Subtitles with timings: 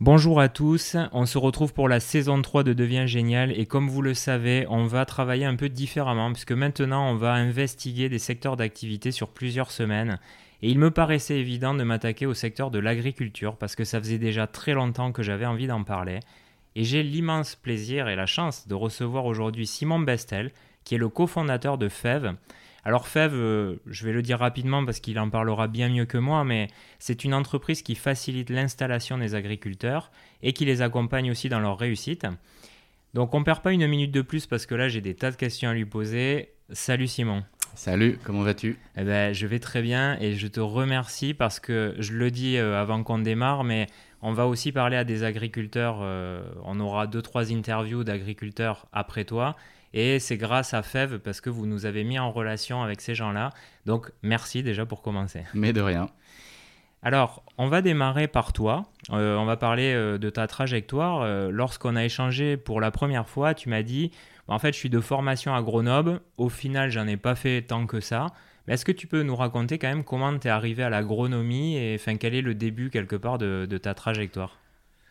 [0.00, 3.90] Bonjour à tous, on se retrouve pour la saison 3 de Devient Génial et comme
[3.90, 8.18] vous le savez, on va travailler un peu différemment puisque maintenant on va investiguer des
[8.18, 10.18] secteurs d'activité sur plusieurs semaines
[10.62, 14.16] et il me paraissait évident de m'attaquer au secteur de l'agriculture parce que ça faisait
[14.16, 16.20] déjà très longtemps que j'avais envie d'en parler
[16.76, 20.50] et j'ai l'immense plaisir et la chance de recevoir aujourd'hui Simon Bestel
[20.82, 22.36] qui est le cofondateur de FEV.
[22.84, 26.18] Alors Fev, euh, je vais le dire rapidement parce qu'il en parlera bien mieux que
[26.18, 30.10] moi, mais c'est une entreprise qui facilite l'installation des agriculteurs
[30.42, 32.26] et qui les accompagne aussi dans leur réussite.
[33.12, 35.36] Donc on perd pas une minute de plus parce que là j'ai des tas de
[35.36, 36.50] questions à lui poser.
[36.72, 37.42] Salut Simon.
[37.74, 38.78] Salut, comment vas-tu?
[38.96, 42.56] Eh ben, Je vais très bien et je te remercie parce que je le dis
[42.56, 43.86] euh, avant qu'on démarre, mais
[44.22, 45.98] on va aussi parler à des agriculteurs.
[46.02, 49.56] Euh, on aura deux, trois interviews d'agriculteurs après toi.
[49.92, 53.14] Et c'est grâce à FEV parce que vous nous avez mis en relation avec ces
[53.14, 53.50] gens-là.
[53.86, 55.42] Donc merci déjà pour commencer.
[55.54, 56.08] Mais de rien.
[57.02, 58.84] Alors, on va démarrer par toi.
[59.10, 61.22] Euh, on va parler euh, de ta trajectoire.
[61.22, 64.10] Euh, lorsqu'on a échangé pour la première fois, tu m'as dit
[64.46, 66.20] bah, en fait, je suis de formation agronome.
[66.36, 68.26] Au final, j'en ai pas fait tant que ça.
[68.66, 71.76] Mais est-ce que tu peux nous raconter quand même comment tu es arrivé à l'agronomie
[71.76, 74.58] et enfin, quel est le début quelque part de ta trajectoire?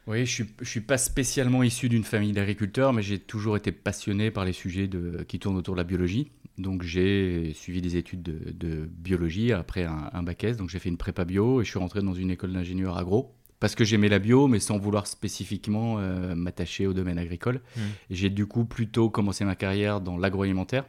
[0.09, 4.31] Oui, je ne suis, pas spécialement issu d'une famille d'agriculteurs, mais j'ai toujours été passionné
[4.31, 6.31] par les sujets de, qui tournent autour de la biologie.
[6.57, 10.97] Donc j'ai suivi des études de, biologie après un, bac S, donc j'ai fait une
[10.97, 14.19] prépa bio et je suis rentré dans une école d'ingénieur agro parce que j'aimais la
[14.19, 17.61] bio, mais sans vouloir spécifiquement euh, m'attacher au domaine agricole.
[17.75, 17.81] Mmh.
[18.09, 20.85] J'ai du coup plutôt commencé ma carrière dans l'agroalimentaire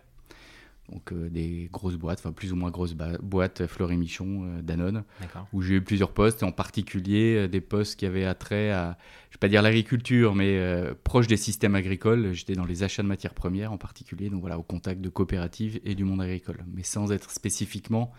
[0.90, 5.04] donc euh, des grosses boîtes, enfin plus ou moins grosses boîtes, Fleury Michon, euh, Danone,
[5.52, 8.98] où j'ai eu plusieurs postes, en particulier euh, des postes qui avaient attrait à,
[9.30, 10.60] je vais pas dire l'agriculture, mais
[11.04, 12.32] proche des systèmes agricoles.
[12.32, 15.80] J'étais dans les achats de matières premières en particulier, donc voilà, au contact de coopératives
[15.84, 18.12] et du monde agricole, mais sans être spécifiquement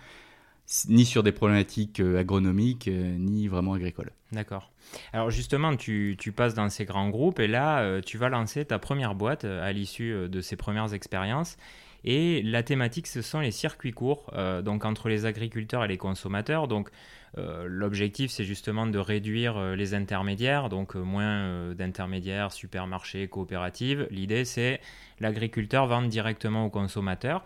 [0.88, 4.14] ni sur des problématiques agronomiques, ni vraiment agricoles.
[4.32, 4.72] D'accord.
[5.12, 8.80] Alors justement, tu, tu, passes dans ces grands groupes et là, tu vas lancer ta
[8.80, 11.58] première boîte à l'issue de ces premières expériences.
[12.04, 15.98] Et la thématique, ce sont les circuits courts, euh, donc entre les agriculteurs et les
[15.98, 16.68] consommateurs.
[16.68, 16.90] Donc
[17.38, 24.08] euh, l'objectif, c'est justement de réduire euh, les intermédiaires, donc moins d'intermédiaires, supermarchés, coopératives.
[24.10, 24.82] L'idée, c'est
[25.20, 27.44] l'agriculteur vendre directement au consommateur.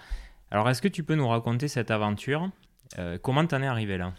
[0.52, 2.50] Alors, est-ce que tu peux nous raconter cette aventure?
[3.24, 4.14] Comment t'en es arrivé là?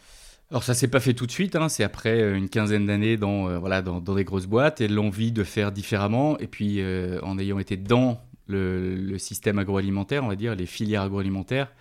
[0.51, 1.69] Alors ça s'est pas fait tout de suite, hein.
[1.69, 5.73] c'est après une quinzaine d'années dans, voilà, dans, des grosses boîtes et l'envie de faire
[5.73, 6.37] différemment.
[6.39, 6.83] Et puis
[7.23, 11.73] en ayant été dans le, système agroalimentaire, on va dire, les filières agroalimentaires,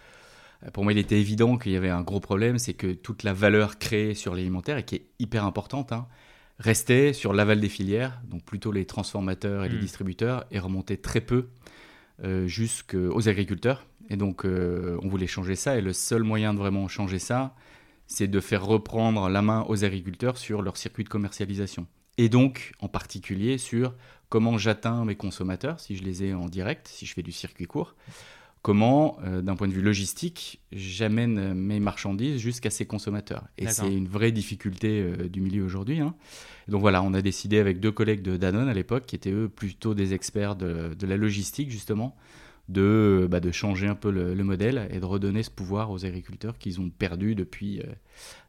[0.63, 3.23] euh, pour moi, il était évident qu'il y avait un gros problème, c'est que toute
[3.23, 6.07] la valeur créée sur l'alimentaire, et qui est hyper importante, hein,
[6.59, 9.81] restait sur l'aval des filières, donc plutôt les transformateurs et les hmm.
[9.81, 11.49] distributeurs, et remontait très peu
[12.23, 13.85] euh, jusqu'aux agriculteurs.
[14.09, 17.55] Et donc, euh, on voulait changer ça, et le seul moyen de vraiment changer ça,
[18.07, 21.87] c'est de faire reprendre la main aux agriculteurs sur leur circuit de commercialisation.
[22.17, 23.93] Et donc, en particulier, sur
[24.35, 27.67] comment j'atteins mes consommateurs si je les ai en direct, si je fais du circuit
[27.67, 27.95] court,
[28.61, 33.45] comment, euh, d'un point de vue logistique, j'amène mes marchandises jusqu'à ces consommateurs.
[33.57, 36.01] Et c'est une vraie difficulté euh, du milieu aujourd'hui.
[36.01, 36.15] Hein.
[36.67, 39.47] Donc voilà, on a décidé avec deux collègues de Danone à l'époque, qui étaient eux
[39.47, 42.17] plutôt des experts de, de la logistique justement,
[42.67, 46.57] de, bah, de changer un peu le, modèle et de redonner ce pouvoir aux agriculteurs
[46.57, 47.85] qu'ils ont perdu depuis euh,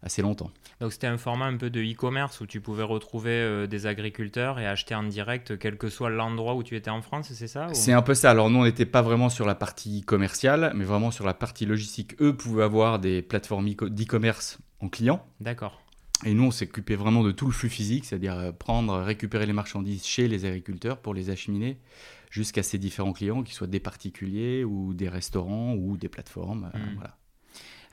[0.03, 0.50] assez longtemps.
[0.81, 4.59] Donc c'était un format un peu de e-commerce où tu pouvais retrouver euh, des agriculteurs
[4.59, 7.69] et acheter en direct quel que soit l'endroit où tu étais en France, c'est ça
[7.72, 8.31] C'est un peu ça.
[8.31, 11.66] Alors nous on n'était pas vraiment sur la partie commerciale, mais vraiment sur la partie
[11.66, 12.21] logistique.
[12.21, 15.25] Eux pouvaient avoir des plateformes d'e-commerce en client.
[15.41, 15.81] D'accord.
[16.25, 19.53] Et nous, on s'occupait vraiment de tout le flux physique, c'est-à-dire euh, prendre, récupérer les
[19.53, 21.78] marchandises chez les agriculteurs pour les acheminer
[22.36, 26.70] jusqu'à ces différents clients, qu'ils soient des particuliers ou des restaurants ou des plateformes.
[26.74, 26.94] Euh, hmm.
[26.97, 27.16] voilà.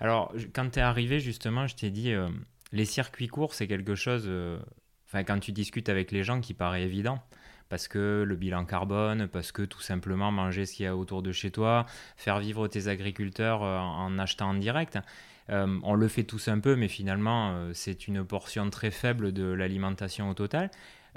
[0.01, 2.27] Alors, quand tu es arrivé, justement, je t'ai dit, euh,
[2.73, 4.59] les circuits courts, c'est quelque chose, euh,
[5.07, 7.23] enfin, quand tu discutes avec les gens, qui paraît évident.
[7.69, 11.23] Parce que le bilan carbone, parce que tout simplement manger ce qu'il y a autour
[11.23, 11.85] de chez toi,
[12.17, 14.99] faire vivre tes agriculteurs en achetant en direct.
[15.47, 20.29] on le fait tous un peu, mais finalement, c'est une portion très faible de l'alimentation
[20.29, 20.69] au total.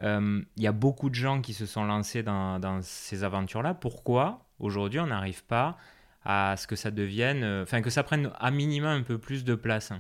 [0.03, 3.75] Euh, il y a beaucoup de gens qui se sont lancés dans, ces aventures-là.
[3.75, 5.77] Pourquoi aujourd'hui on n'arrive pas
[6.25, 9.45] à ce que ça devienne, euh, enfin que ça prenne à minima un peu plus
[9.45, 9.93] de place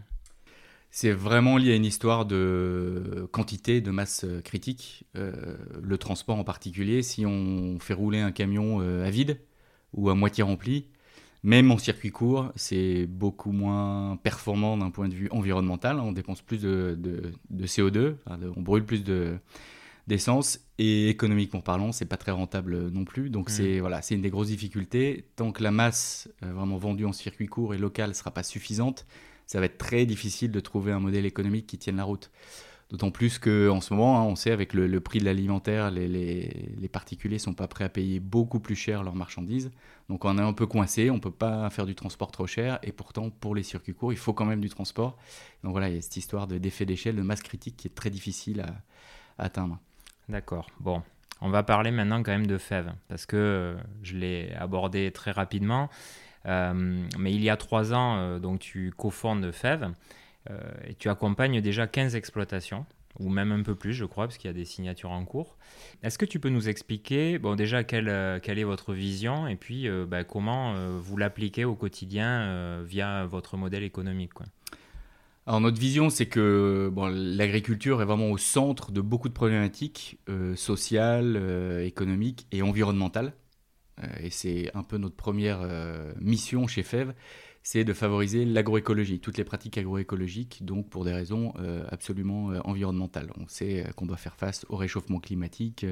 [0.88, 5.04] c'est vraiment lié à une histoire de quantité, de masse euh, critique.
[5.14, 9.38] le transport en particulier, si on fait rouler un camion à vide
[9.92, 10.86] ou à moitié rempli,
[11.42, 16.00] même en circuit court, c'est beaucoup moins performant d'un point de vue environnemental.
[16.00, 16.98] On dépense plus de,
[17.52, 18.16] CO2,
[18.56, 19.38] on brûle plus de,
[20.06, 23.30] d'essence et économiquement parlant, c'est pas très rentable non plus.
[23.30, 23.80] Donc c'est mm.
[23.80, 25.28] voilà, c'est une des grosses difficultés.
[25.36, 29.06] Tant que la masse euh, vraiment vendue en circuit court et local sera pas suffisante,
[29.46, 32.30] ça va être très difficile de trouver un modèle économique qui tienne la route.
[32.88, 36.88] D'autant plus qu'en ce moment, hein, on sait, avec le, prix de l'alimentaire, les, les,
[36.88, 39.72] particuliers ne sont pas prêts à payer beaucoup plus cher leurs marchandises.
[40.08, 42.78] Donc on est un peu coincé, on ne peut pas faire du transport trop cher.
[42.84, 45.16] Et pourtant, pour les circuits courts, il faut quand même du transport.
[45.64, 48.10] Donc voilà, il y a cette histoire d'effet d'échelle, de masse critique qui est très
[48.10, 48.76] difficile à,
[49.44, 49.80] atteindre.
[50.28, 50.66] D'accord.
[50.80, 51.02] Bon,
[51.40, 55.30] on va parler maintenant quand même de Fève, parce que euh, je l'ai abordé très
[55.30, 55.88] rapidement.
[56.46, 56.72] Euh,
[57.18, 59.92] mais il y a trois ans, euh, donc tu cofondes Fève.
[60.50, 62.86] Euh, et tu accompagnes déjà 15 exploitations
[63.18, 65.56] ou même un peu plus, je crois, parce qu'il y a des signatures en cours.
[66.02, 70.22] Est-ce que tu peux nous expliquer, bon, déjà, quelle, est votre vision et puis bah,
[70.22, 74.34] comment vous l'appliquez au quotidien via votre modèle économique.
[75.46, 80.18] Alors, notre vision, c'est que bon, l'agriculture est vraiment au centre de beaucoup de problématiques
[80.56, 81.40] sociales,
[81.84, 83.32] économiques et environnementales.
[84.20, 85.60] et c'est un peu notre première
[86.20, 87.14] mission chez FEV,
[87.66, 92.60] c'est de favoriser l'agroécologie, toutes les pratiques agroécologiques, donc pour des raisons euh, absolument euh,
[92.62, 93.32] environnementales.
[93.36, 95.84] On sait euh, qu'on doit faire face au réchauffement climatique,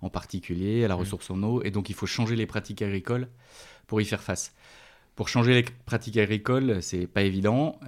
[0.00, 0.98] en particulier à la mmh.
[1.00, 3.30] ressource en eau, et donc il faut changer les pratiques agricoles
[3.88, 4.54] pour y faire face.
[5.18, 7.80] Pour changer les pratiques agricoles, c'est pas évident.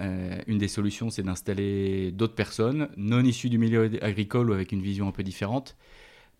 [0.47, 4.81] une des solutions, c'est d'installer d'autres personnes non issues du milieu agricole ou avec une
[4.81, 5.77] vision un peu différente,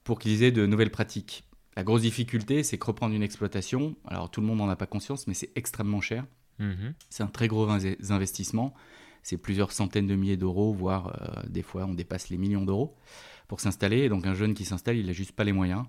[0.04, 1.46] pour qu'ils aient de nouvelles pratiques.
[1.78, 4.86] La grosse difficulté, c'est que reprendre une exploitation, alors tout le monde n'en a pas
[4.86, 6.26] conscience, mais c'est extrêmement cher.
[6.60, 6.94] Mhm.
[7.10, 8.74] C'est un très gros investissement.
[9.24, 12.98] C'est plusieurs centaines de milliers d'euros, voire euh, des fois on dépasse les millions d'euros
[13.48, 14.10] pour s'installer.
[14.10, 15.86] Donc un jeune qui s'installe, il n'a juste pas les moyens.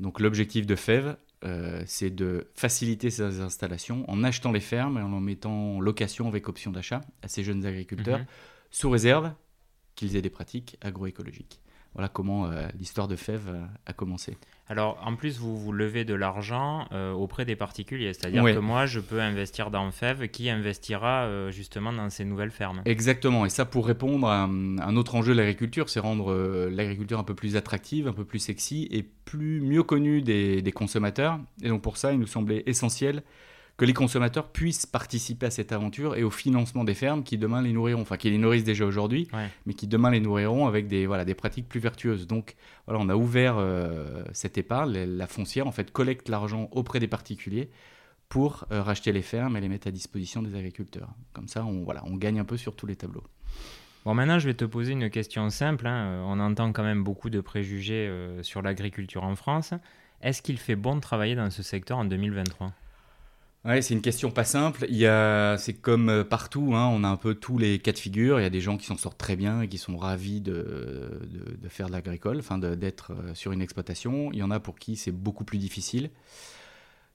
[0.00, 5.02] Donc l'objectif de FEV, euh, c'est de faciliter ces installations en achetant les fermes et
[5.02, 8.26] en en mettant en location avec option d'achat à ces jeunes agriculteurs, mhm.
[8.70, 9.32] sous réserve
[9.94, 11.60] qu'ils aient des pratiques agroécologiques.
[11.98, 13.50] Voilà comment euh, l'histoire de FEV
[13.84, 14.38] a commencé.
[14.70, 18.12] Alors, en plus, vous, vous levez de l'argent euh, auprès des particuliers.
[18.12, 22.50] C'est-à-dire que moi, je peux investir dans FEV qui investira euh, justement dans ces nouvelles
[22.50, 22.82] fermes?
[22.84, 23.46] Exactement.
[23.46, 27.24] Et ça, pour répondre à, un autre enjeu de l'agriculture, c'est rendre euh, l'agriculture un
[27.24, 31.40] peu plus attractive, un peu plus sexy et plus mieux connue des, des consommateurs.
[31.62, 33.22] Et donc, pour ça, il nous semblait essentiel
[33.78, 37.62] que les consommateurs puissent participer à cette aventure et au financement des fermes qui demain
[37.62, 39.28] les nourriront, enfin qui les nourrissent déjà aujourd'hui,
[39.66, 42.26] mais qui demain les nourriront avec des, voilà, des pratiques plus vertueuses.
[42.26, 46.98] Donc voilà, on a ouvert euh, cette épargne, la foncière en fait collecte l'argent auprès
[46.98, 47.70] des particuliers
[48.28, 51.10] pour euh, racheter les fermes et les mettre à disposition des agriculteurs.
[51.32, 53.24] Comme ça, on, voilà, on gagne un peu sur tous les tableaux.
[54.04, 55.86] Bon, maintenant, je vais te poser une question simple.
[55.86, 56.24] Hein.
[56.26, 59.72] On entend quand même beaucoup de préjugés euh, sur l'agriculture en France.
[60.20, 62.72] Est-ce qu'il fait bon de travailler dans ce secteur en 2023
[63.64, 64.86] Ouais, c'est une question pas simple.
[64.88, 67.92] Il y a, c'est comme euh, partout, hein, on a un peu tous les cas
[67.92, 68.38] de figure.
[68.40, 71.20] Il y a des gens qui s'en sortent très bien et qui sont ravis de,
[71.60, 72.40] de, faire de l'agricole,
[72.76, 74.30] d'être euh, sur une exploitation.
[74.32, 76.10] Il y en a pour qui c'est beaucoup plus difficile.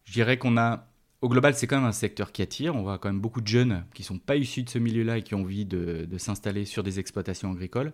[0.03, 0.87] Je dirais qu'on a,
[1.21, 2.75] au global, c'est quand même un secteur qui attire.
[2.75, 5.23] On voit quand même beaucoup de jeunes qui sont pas issus de ce milieu-là et
[5.23, 7.93] qui ont envie de s'installer sur des exploitations agricoles.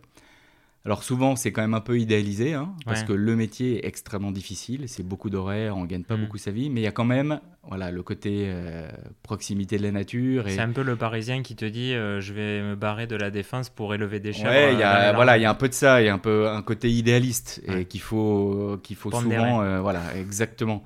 [0.85, 4.31] Alors souvent, c'est quand même un peu idéalisé, hein, parce que le métier est extrêmement
[4.31, 6.21] difficile, c'est beaucoup d'horaires, on gagne pas mm.
[6.21, 8.89] beaucoup sa vie, mais il y a quand même voilà, le côté euh,
[9.21, 10.47] proximité de la nature.
[10.47, 10.51] Et...
[10.51, 13.29] C'est un peu le Parisien qui te dit euh, je vais me barrer de la
[13.29, 14.49] défense pour élever des chèvres.
[14.49, 16.17] Ouais, y a, voilà, il y a un peu de ça, il y a un
[16.17, 20.83] peu un côté idéaliste et qu'il faut, qu'il faut souvent, euh, voilà, exactement.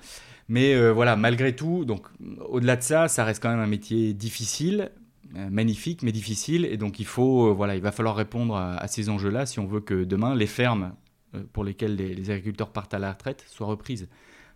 [0.49, 2.07] Mais voilà, malgré tout, donc
[2.49, 5.02] au-delà de ça, ça reste quand même un métier difficile, euh,
[5.33, 9.09] magnifique mais difficile et donc il faut euh, voilà il va falloir répondre à, ces
[9.09, 10.93] enjeux-là si on veut que demain les fermes
[11.35, 14.07] euh, pour lesquelles les, agriculteurs partent à la retraite soient reprises.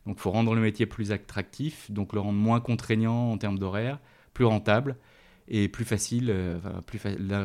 [0.05, 3.59] Donc il faut rendre le métier plus attractif, donc le rendre moins contraignant en termes
[3.59, 3.99] d'horaire,
[4.33, 4.95] plus rentable
[5.47, 6.59] et plus facile, euh,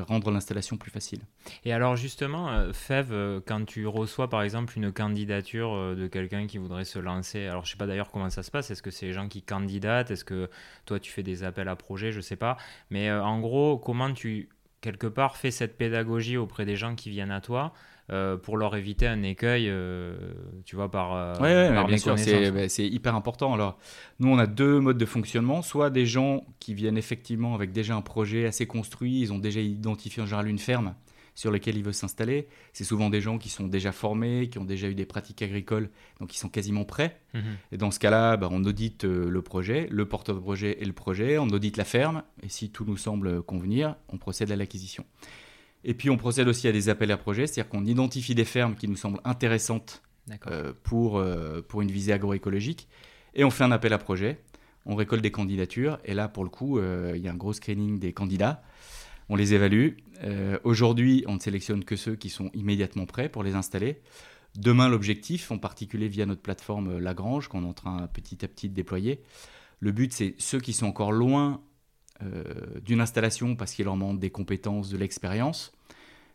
[0.09, 1.21] rendre l'installation plus facile.
[1.65, 6.47] Et alors justement, euh, Fev, euh, quand tu reçois par exemple une candidature de quelqu'un
[6.47, 8.91] qui voudrait se lancer, alors je sais pas d'ailleurs comment ça se passe, est-ce que
[8.91, 10.51] c'est les gens qui candidatent, est-ce que
[10.85, 12.57] toi tu fais des appels à projets, je sais pas,
[12.91, 14.49] mais en gros, comment tu
[14.81, 17.73] quelque part fais cette pédagogie auprès des gens qui viennent à toi
[18.11, 20.17] euh, pour leur éviter un écueil, euh,
[20.65, 21.15] tu vois, par.
[21.15, 22.17] Euh, oui, bien sûr,
[22.53, 23.55] bah, c'est hyper important.
[23.55, 23.79] Alors,
[24.19, 25.63] nous, on a deux modes de fonctionnement.
[25.63, 29.61] Soit des gens qui viennent effectivement avec déjà un projet assez construit, ils ont déjà
[29.61, 30.95] identifié en général une ferme
[31.35, 32.49] sur laquelle ils veulent s'installer.
[32.73, 35.89] C'est souvent des gens qui sont déjà formés, qui ont déjà eu des pratiques agricoles,
[36.21, 37.21] donc qui sont quasiment prêts.
[37.35, 37.43] Mhm.
[37.71, 40.93] Et dans ce cas-là, bah, on audite le projet, le porteur de projet et le
[40.93, 45.07] projet, on audite la ferme, et si tout nous semble convenir, on procède à l'acquisition.
[45.85, 48.77] Et puis on procède aussi à des appels à projets, c'est-à-dire qu'on identifie des fermes
[48.77, 50.03] qui nous semblent intéressantes
[50.47, 52.89] euh, pour, euh, pour une visée agroécologique,
[53.35, 54.41] et on fait un appel à projet,
[54.87, 57.53] on récolte des candidatures, et là pour le coup, euh, il y a un gros
[57.53, 58.63] screening des candidats,
[59.29, 59.91] on les évalue.
[60.63, 64.01] Aujourd'hui, on ne sélectionne que ceux qui sont immédiatement prêts pour les installer.
[64.57, 68.69] Demain, l'objectif, en particulier via notre plateforme Lagrange, qu'on est en train petit à petit
[68.69, 69.23] de déployer,
[69.81, 71.61] le but c'est ceux qui sont encore loin
[72.85, 75.73] d'une installation parce qu'il leur manque des compétences, de l'expérience.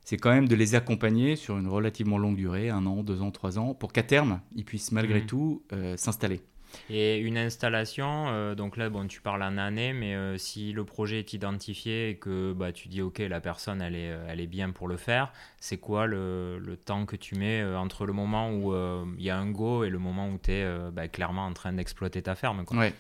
[0.03, 3.31] c'est quand même de les accompagner sur une relativement longue durée, un an, deux ans,
[3.31, 5.25] trois ans, pour qu'à terme, ils puissent malgré mmh.
[5.25, 5.63] tout
[5.95, 6.41] s'installer.
[6.89, 10.85] Et une installation, euh, donc là, bon, tu parles en année, mais euh, si le
[10.85, 14.47] projet est identifié et que bah, tu dis, OK, la personne, elle est, elle est
[14.47, 18.13] bien pour le faire, c'est quoi le, le, temps que tu mets euh, entre le
[18.13, 18.73] moment où
[19.17, 21.73] il y a un go et le moment où tu es bah, clairement en train
[21.73, 22.77] d'exploiter ta ferme quoi?
[22.77, 22.93] Ouais.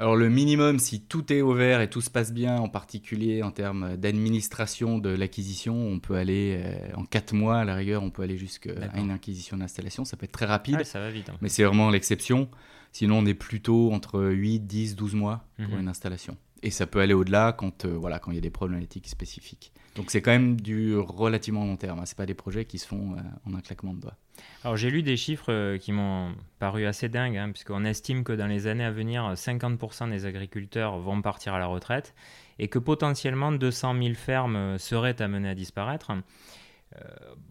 [0.00, 3.50] Alors le minimum, si tout est ouvert et tout se passe bien, en particulier en
[3.50, 6.58] termes d'administration de l'acquisition, on peut aller
[6.94, 10.24] en 4 mois à la rigueur, on peut aller jusqu'à une acquisition d'installation, ça peut
[10.24, 10.82] être très rapide.
[10.84, 11.28] ça va vite.
[11.28, 11.36] Hein.
[11.42, 12.48] Mais c'est vraiment l'exception.
[12.92, 15.80] Sinon, on est plutôt entre 8, 10, 12 mois pour mhm.
[15.80, 16.36] une installation.
[16.62, 19.72] Et ça peut aller au-delà quand euh, voilà quand il y a des problématiques spécifiques.
[19.96, 21.98] Donc c'est quand même du relativement long terme.
[21.98, 22.06] Hein.
[22.06, 24.16] C'est pas des projets qui se font euh, en un claquement de doigts.
[24.64, 28.32] Alors j'ai lu des chiffres euh, qui m'ont paru assez dingues, hein, puisqu'on estime que
[28.32, 32.14] dans les années à venir, 50% des agriculteurs vont partir à la retraite
[32.58, 36.12] et que potentiellement 200 000 fermes seraient amenées à disparaître.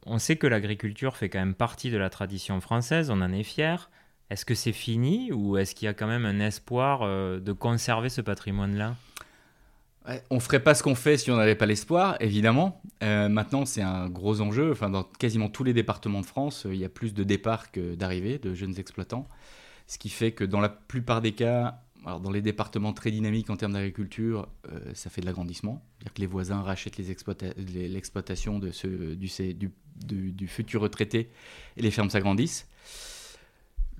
[0.05, 3.43] on sait que l'agriculture fait quand même partie de la tradition française, on en est
[3.43, 3.89] fier.
[4.29, 7.51] Est-ce que c'est fini ou est-ce qu'il y a quand même un espoir euh, de
[7.51, 8.95] conserver ce patrimoine-là?
[10.29, 12.81] On ferait pas ce qu'on fait si on n'avait pas l'espoir, évidemment.
[13.03, 14.71] Euh, maintenant, c'est un gros enjeu.
[14.71, 17.95] Enfin, dans quasiment tous les départements de France, il y a plus de départs que
[17.95, 19.27] d'arrivées de jeunes exploitants.
[19.87, 23.49] Ce qui fait que dans la plupart des cas, alors dans les départements très dynamiques
[23.49, 25.83] en termes d'agriculture, euh, ça fait de l'agrandissement.
[25.97, 28.71] C'est-à-dire que les voisins rachètent l'exploitation de
[29.15, 31.29] du futur retraité
[31.77, 32.67] et les fermes s'agrandissent.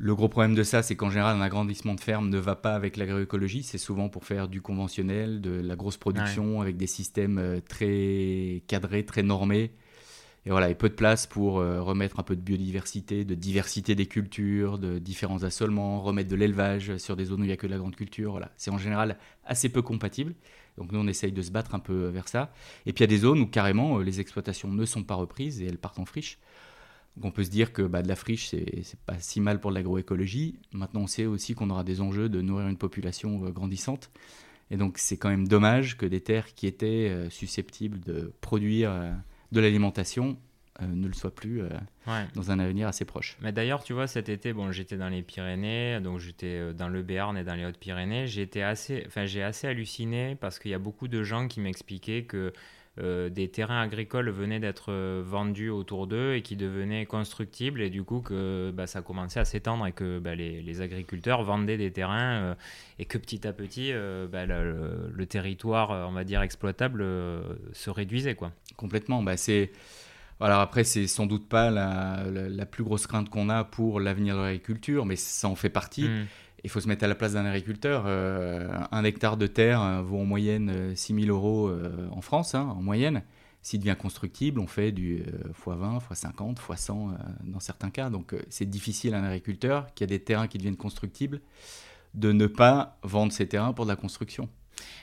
[0.01, 2.73] Le gros problème de ça, c'est qu'en général, un agrandissement de ferme ne va pas
[2.73, 3.63] avec l'agroécologie.
[3.63, 8.63] C'est souvent pour faire du conventionnel, de la grosse production, avec des systèmes euh, très
[8.67, 9.73] cadrés, très normés.
[10.45, 13.93] Et voilà, et peu de place pour euh, remettre un peu de biodiversité, de diversité
[13.93, 17.57] des cultures, de différents assolements, remettre de l'élevage sur des zones où il n'y a
[17.57, 18.31] que de la grande culture.
[18.31, 20.33] Voilà, c'est en général assez peu compatible.
[20.77, 22.53] Donc nous, on essaye de se battre un peu vers ça.
[22.85, 25.15] Et puis il y a des zones où carrément euh, les exploitations ne sont pas
[25.15, 26.39] reprises et elles partent en friche.
[27.15, 29.71] Donc on peut se dire que bah, de la friche, c'est pas si mal pour
[29.71, 30.59] l'agroécologie.
[30.71, 34.09] Maintenant, on sait aussi qu'on aura des enjeux de nourrir une population euh, grandissante.
[34.71, 38.91] Et donc, c'est quand même dommage que des terres qui étaient euh, susceptibles de produire
[38.91, 39.11] euh,
[39.51, 40.37] de l'alimentation
[40.81, 41.61] ne le soient plus
[42.35, 43.35] dans un avenir assez proche.
[43.41, 47.03] Mais d'ailleurs, tu vois, cet été, bon, j'étais dans les Pyrénées, donc j'étais dans le
[47.03, 48.27] Béarn et dans les Hautes-Pyrénées.
[48.27, 52.23] J'ai assez, enfin, j'ai assez halluciné parce qu'il y a beaucoup de gens qui m'expliquaient
[52.23, 52.53] que
[52.97, 57.89] euh, des terrains agricoles venaient d'être euh, vendus autour d'eux et qui devenaient constructibles et
[57.89, 61.91] du coup que bah, ça commençait à s'étendre et que bah, les, agriculteurs vendaient des
[61.91, 62.55] terrains euh,
[62.97, 63.93] et que petit à petit
[64.31, 67.05] bah, le, territoire on va dire exploitable
[67.73, 68.51] se réduisait quoi.
[68.75, 69.71] Complètement, bah, c'est
[70.41, 74.41] alors après, c'est sans doute pas la, plus grosse crainte qu'on a pour l'avenir de
[74.41, 76.07] l'agriculture, mais ça en fait partie.
[76.07, 76.25] Mmh
[76.63, 78.03] il faut se mettre à la place d'un agriculteur.
[78.05, 81.71] Euh, un hectare de terre euh, vaut en moyenne 6 euh, 000 euros
[82.11, 83.23] en France, hein, en moyenne.
[83.61, 85.21] S'il devient constructible, on fait du
[85.65, 88.09] x20, x50, x100 dans certains cas.
[88.09, 91.41] Donc c'est difficile à un agriculteur qui a des terrains qui deviennent constructibles
[92.13, 94.47] de ne pas vendre ses terrains pour de la construction.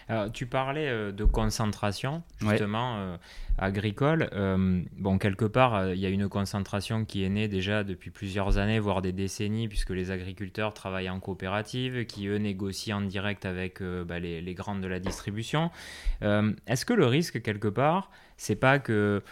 [0.08, 3.16] Alors, tu parlais euh, de concentration, justement, euh,
[3.58, 4.28] agricole.
[4.32, 8.58] Euh, bon, quelque part, il y a une concentration qui est née déjà depuis plusieurs
[8.58, 13.46] années, voire des décennies, puisque les agriculteurs travaillent en coopérative, qui, eux, négocient en direct
[13.46, 15.70] avec bah, les, les, grandes de la distribution.
[16.22, 19.22] Est-ce que le risque, quelque part, c'est pas que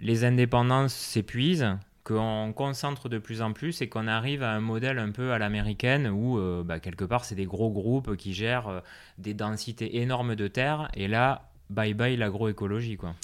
[0.00, 4.98] les indépendants s'épuisent qu'on concentre de plus en plus et qu'on arrive à un modèle
[4.98, 8.68] un peu à l'américaine où euh, bah, quelque part c'est des gros groupes qui gèrent
[8.68, 8.80] euh,
[9.18, 13.14] des densités énormes de terre et là bye bye l'agroécologie quoi.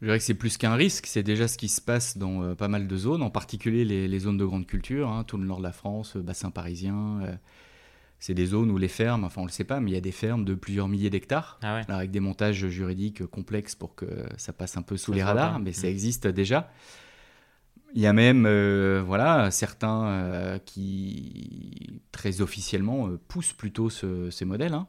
[0.00, 2.54] Je dirais que c'est plus qu'un risque, c'est déjà ce qui se passe dans euh,
[2.54, 5.58] pas mal de zones, en particulier les, zones de grande culture, hein, tout le nord
[5.58, 7.20] de la France, bassin parisien.
[8.18, 10.00] c'est des zones où les fermes, enfin on le sait pas, mais il y a
[10.00, 14.06] des fermes de plusieurs milliers d'hectares, ah avec des montages juridiques complexes pour que
[14.38, 15.90] ça passe un peu sous les radars, mais ça mmh.
[15.90, 16.70] existe déjà.
[17.94, 24.44] Il y a même euh, voilà, certains euh, qui, très officiellement, euh, poussent plutôt ces
[24.44, 24.86] modèles, hein,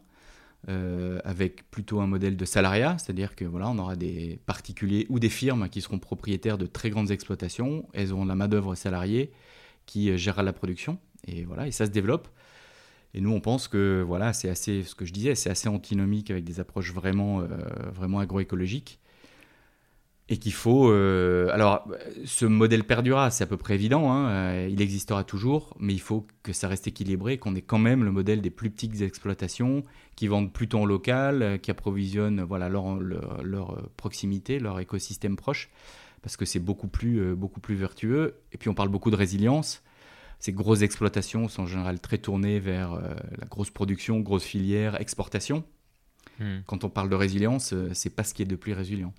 [1.23, 5.29] avec plutôt un modèle de salariat, c'est-à-dire que voilà, on aura des particuliers ou des
[5.29, 9.31] firmes qui seront propriétaires de très grandes exploitations, elles auront la main-d'œuvre salariée
[9.87, 12.27] qui gérera la production, et voilà, et ça se développe.
[13.15, 16.29] Et nous, on pense que voilà, c'est assez, ce que je disais, c'est assez antinomique
[16.29, 17.41] avec des approches vraiment,
[17.91, 19.01] vraiment agroécologiques
[20.31, 20.89] et qu'il faut...
[20.89, 21.85] Euh, alors,
[22.23, 25.99] ce modèle perdurera, c'est à peu près évident, hein, euh, il existera toujours, mais il
[25.99, 29.83] faut que ça reste équilibré, qu'on ait quand même le modèle des plus petites exploitations
[30.15, 35.69] qui vendent plutôt en local, euh, qui approvisionnent voilà, leur, leur, proximité, leur écosystème proche,
[36.21, 38.35] parce que c'est beaucoup plus, beaucoup plus vertueux.
[38.53, 39.83] Et puis on parle beaucoup de résilience.
[40.39, 42.93] Ces grosses exploitations sont en général très tournées vers
[43.37, 45.65] la grosse production, grosse filière, exportation.
[46.39, 46.59] Hmm.
[46.67, 49.13] Quand on parle de résilience, c'est pas ce qui est de plus résilient.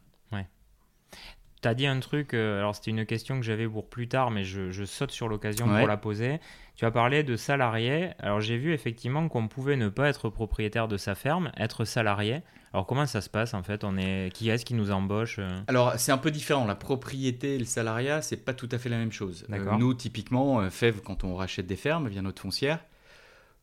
[1.62, 4.31] Tu as dit un truc, euh, alors c'était une question que j'avais pour plus tard,
[4.31, 6.40] mais je, saute sur l'occasion pour la poser.
[6.75, 8.11] Tu as parlé de salarié.
[8.19, 12.42] Alors j'ai vu effectivement qu'on pouvait ne pas être propriétaire de sa ferme, être salarié.
[12.73, 13.85] Alors comment ça se passe en fait?
[13.85, 15.61] On est qui est-ce qui nous embauche euh?
[15.69, 16.64] Alors c'est un peu différent.
[16.64, 19.47] La propriété et le salariat, c'est pas tout à fait la même chose.
[19.52, 22.81] Euh, nous typiquement, Fève, quand on rachète des fermes via notre foncière,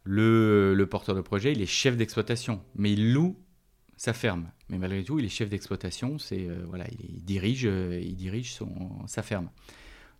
[0.03, 3.35] le, le porteur de projet, il est chef d'exploitation, mais il loue
[3.99, 4.49] sa ferme.
[4.69, 8.53] Mais malgré tout, il est chef d'exploitation, c'est euh, voilà, il, dirige, euh, il dirige
[8.53, 8.71] son,
[9.07, 9.49] sa ferme.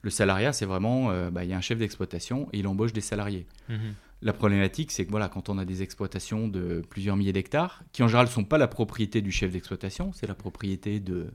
[0.02, 2.92] Le salariat, c'est vraiment, euh, bah, il y a un chef d'exploitation et il embauche
[2.92, 3.48] des salariés.
[3.70, 3.94] Mhm.
[4.22, 8.04] La problématique, c'est que voilà, quand on a des exploitations de plusieurs milliers d'hectares, qui
[8.04, 11.28] en général ne sont pas la propriété du chef d'exploitation, c'est la propriété de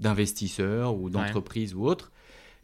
[0.00, 2.10] d'investisseurs ou d'entreprises ou autres,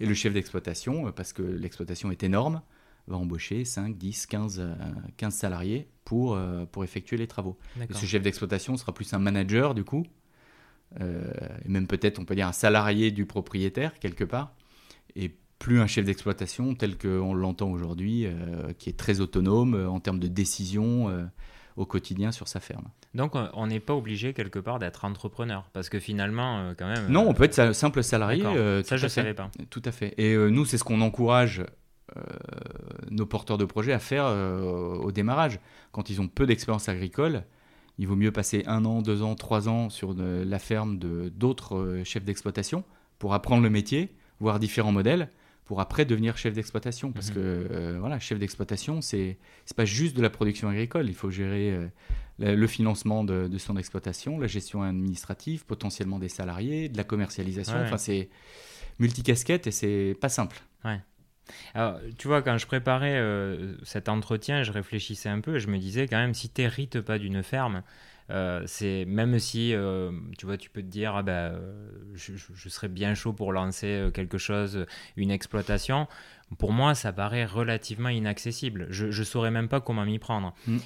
[0.00, 2.62] et le chef d'exploitation, parce que l'exploitation est énorme,
[3.08, 4.76] va embaucher 5, 10, 15,
[5.16, 7.58] 15 salariés pour, euh, pour effectuer les travaux.
[7.90, 10.06] ce chef d'exploitation sera plus un manager du coup,
[11.02, 11.30] euh,
[11.64, 14.54] et même peut-être on peut dire un salarié du propriétaire quelque part,
[15.16, 20.00] et plus un chef d'exploitation tel qu'on l'entend aujourd'hui, euh, qui est très autonome en
[20.00, 21.28] termes de décision
[21.76, 22.88] au quotidien sur sa ferme.
[23.14, 27.08] Donc on n'est pas obligé quelque part d'être entrepreneur, parce que finalement quand même...
[27.08, 28.42] Non, on peut être simple salarié.
[28.82, 29.50] ça je ne savais pas.
[29.68, 30.14] Tout à fait.
[30.16, 31.64] Et nous c'est ce qu'on encourage
[33.10, 35.60] nos porteurs de projets à faire euh, au démarrage.
[35.92, 37.44] Quand ils ont peu d'expérience agricole,
[37.98, 41.76] il vaut mieux passer un an, deux ans, trois ans sur la ferme de d'autres
[41.76, 42.84] euh, chefs d'exploitation
[43.18, 45.30] pour apprendre le métier, voir différents modèles,
[45.64, 47.12] pour après devenir chef d'exploitation.
[47.12, 47.34] Parce mhm.
[47.34, 49.36] que voilà, chef d'exploitation, c'est
[49.66, 51.08] c'est pas juste de la production agricole.
[51.08, 51.76] Il faut gérer
[52.38, 57.76] le financement de, son exploitation, la gestion administrative, potentiellement des salariés, de la commercialisation.
[57.82, 58.30] Enfin, c'est
[58.98, 60.62] multicasquette et c'est pas simple.
[60.84, 61.00] Ouais.
[61.74, 65.68] Alors, tu vois, quand je préparais euh, cet entretien, je réfléchissais un peu et je
[65.68, 67.82] me disais quand même, si tu n'hérites pas d'une ferme,
[68.30, 71.58] euh, c'est même si euh, tu vois, tu peux te dire, ah ben,
[72.14, 76.06] je, serais bien chaud pour lancer quelque chose, une exploitation.
[76.58, 78.86] Pour moi, ça paraît relativement inaccessible.
[78.90, 80.54] Je ne saurais même pas comment m'y prendre.
[80.66, 80.78] Mm.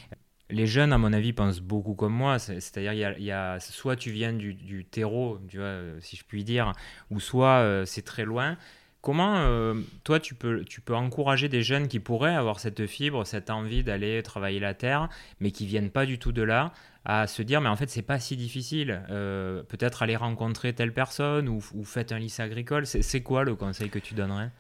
[0.50, 2.38] Les jeunes, à mon avis, pensent beaucoup comme moi.
[2.38, 6.44] C'est-à-dire, il y, a, soit tu viens du, du, terreau, tu vois, si je puis
[6.44, 6.72] dire,
[7.10, 8.58] ou soit c'est très loin.
[9.02, 13.26] Comment, euh, toi, tu peux, tu peux encourager des jeunes qui pourraient avoir cette fibre,
[13.26, 15.08] cette envie d'aller travailler la terre,
[15.40, 16.72] mais qui viennent pas du tout de là,
[17.04, 19.02] à se dire, mais en fait, c'est pas si difficile.
[19.10, 22.86] Euh, peut-être aller rencontrer telle personne ou, ou faites un lycée agricole.
[22.86, 24.52] C'est quoi le conseil que tu donnerais?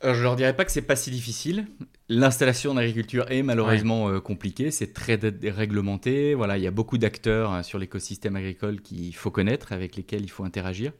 [0.00, 1.66] Alors, je leur dirais pas que c'est pas si difficile.
[2.08, 6.32] L'installation en agriculture est malheureusement euh, compliquée, c'est très réglementé.
[6.32, 10.22] Voilà, il y a beaucoup d'acteurs hein, sur l'écosystème agricole qu'il faut connaître, avec lesquels
[10.22, 10.92] il faut interagir.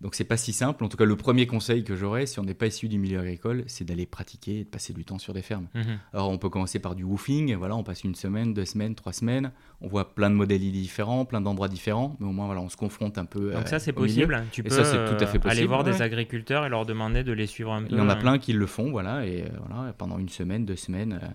[0.00, 0.84] Donc c'est pas si simple.
[0.84, 3.18] En tout cas, le premier conseil que j'aurais, si on n'est pas issu du milieu
[3.18, 5.66] agricole, c'est d'aller pratiquer et de passer du temps sur des fermes.
[5.74, 5.98] Mhm.
[6.12, 7.56] Alors on peut commencer par du woofing.
[7.56, 9.50] Voilà, on passe une semaine, deux semaines, trois semaines.
[9.80, 12.76] On voit plein de modèles différents, plein d'endroits différents, mais au moins voilà, on se
[12.76, 13.52] confronte un peu.
[13.52, 14.44] Donc ça c'est possible.
[14.52, 17.32] Tu peux ça, tout à fait possible, aller voir des agriculteurs et leur demander de
[17.32, 17.88] les suivre un peu.
[17.90, 18.16] Il y en a hein.
[18.16, 21.26] plein qui le font, voilà, et euh, voilà, pendant une semaine, deux semaines, euh,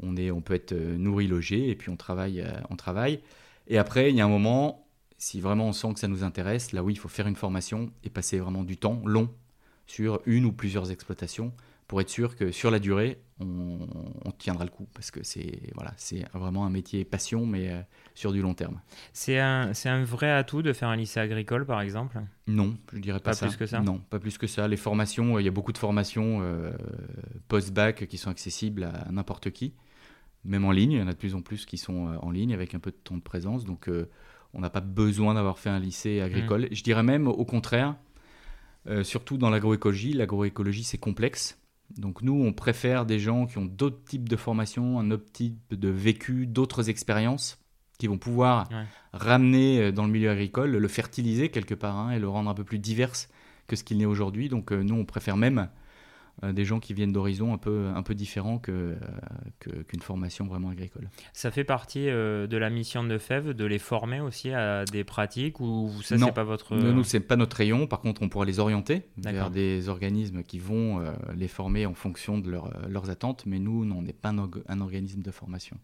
[0.00, 3.20] on est, on peut être euh, nourri, logé, et puis on travaille, on travaille.
[3.66, 4.83] Et après, il y a un moment,
[5.18, 7.90] si vraiment on sent que ça nous intéresse, là oui, il faut faire une formation
[8.02, 9.30] et passer vraiment du temps long
[9.86, 11.52] sur une ou plusieurs exploitations
[11.86, 13.78] pour être sûr que sur la durée, on,
[14.38, 14.88] tiendra le coup.
[14.94, 17.80] Parce que c'est voilà, c'est vraiment un métier passion, mais euh,
[18.14, 18.80] sur du long terme.
[19.12, 22.20] C'est un, un vrai atout de faire un lycée agricole, par exemple?
[22.46, 23.80] Non, je dirais pas, pas plus que ça?
[23.80, 24.66] Non, pas plus que ça.
[24.66, 26.72] Les formations, il y a beaucoup de formations euh,
[27.48, 29.74] post-bac qui sont accessibles à n'importe qui,
[30.44, 30.92] même en ligne.
[30.92, 32.80] Il y en a de plus en plus qui sont euh, en ligne avec un
[32.80, 33.64] peu de temps de présence.
[33.64, 33.88] Donc
[34.54, 36.62] on n'a pas besoin d'avoir fait un lycée agricole.
[36.62, 36.68] Mm.
[36.72, 37.96] Je dirais même au contraire,
[38.88, 40.12] euh, surtout dans l'agroécologie.
[40.12, 41.58] L'agroécologie, c'est complexe.
[41.96, 45.74] Donc nous, on préfère des gens qui ont d'autres types de formations, un autre type
[45.74, 47.58] de vécu, d'autres expériences,
[47.98, 48.68] qui vont pouvoir
[49.12, 52.54] ramener euh, dans le milieu agricole, le fertiliser quelque part, hein, et le rendre un
[52.54, 53.12] peu plus divers
[53.66, 54.48] que ce qu'il n'est aujourd'hui.
[54.48, 55.68] Donc euh, nous, on préfère même
[56.42, 58.98] des gens qui viennent d'horizons un peu, un peu différents qu'une
[59.60, 61.08] que, qu'une formation vraiment agricole.
[61.32, 65.04] Ça fait partie euh, de la mission de FEV de les former aussi à des
[65.04, 66.76] pratiques ou ça c'est pas votre...
[66.76, 70.42] Non, nous c'est pas notre rayon, par contre on pourra les orienter vers des organismes
[70.42, 74.32] qui vont euh, les former en fonction de leurs attentes, mais nous on n'est pas
[74.68, 75.78] un organisme de formation.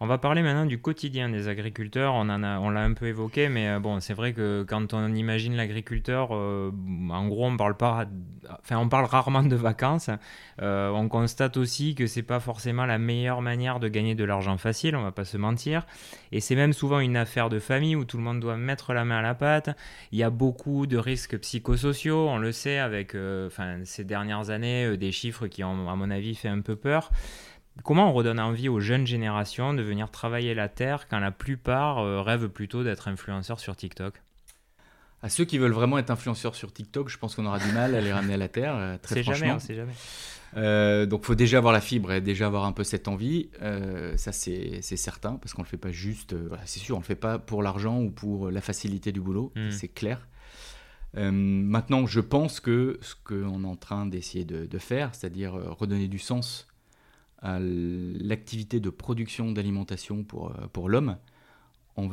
[0.00, 2.14] On va parler maintenant du quotidien des agriculteurs.
[2.14, 4.94] On en a, on l'a un peu évoqué, mais euh, bon, c'est vrai que quand
[4.94, 6.70] on imagine l'agriculteur, euh,
[7.10, 8.06] en gros, on parle pas,
[8.60, 10.08] enfin, on parle rarement de vacances.
[10.62, 14.56] Euh, on constate aussi que c'est pas forcément la meilleure manière de gagner de l'argent
[14.56, 14.94] facile.
[14.94, 15.84] On va pas se mentir.
[16.30, 19.04] Et c'est même souvent une affaire de famille où tout le monde doit mettre la
[19.04, 19.76] main à la pâte.
[20.12, 22.28] Il y a beaucoup de risques psychosociaux.
[22.28, 26.36] On le sait avec, enfin, ces dernières années, des chiffres qui ont, à mon avis,
[26.36, 27.10] fait un peu peur.
[27.84, 31.98] Comment on redonne envie aux jeunes générations de venir travailler la terre quand la plupart
[31.98, 34.20] euh, rêvent plutôt d'être influenceurs sur TikTok?
[35.22, 37.94] À ceux qui veulent vraiment être influenceurs sur TikTok, je pense qu'on aura du mal
[37.94, 38.74] à les ramener à la terre.
[38.76, 39.94] Euh, très c'est jamais, on sait jamais.
[40.56, 43.48] Euh, donc, faut déjà avoir la fibre et déjà avoir un peu cette envie.
[43.62, 46.32] Euh, ça, c'est certain, parce qu'on le fait pas juste.
[46.32, 49.52] Euh, c'est sûr, on le fait pas pour l'argent ou pour la facilité du boulot.
[49.56, 49.70] Mm.
[49.70, 50.26] C'est clair.
[51.14, 56.06] Maintenant, je pense que ce qu'on est en train d'essayer de, de faire, c'est-à-dire redonner
[56.06, 56.68] du sens
[57.40, 61.16] à l'activité de production d'alimentation pour, euh, pour l'homme,
[61.96, 62.06] en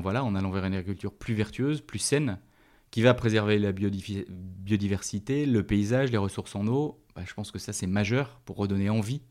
[0.00, 2.38] voilà, en allant vers une agriculture plus vertueuse, plus saine,
[2.90, 7.58] qui va préserver la biodiversité, le paysage, les ressources en eau, bah, je pense que
[7.58, 9.22] ça c'est majeur pour redonner envie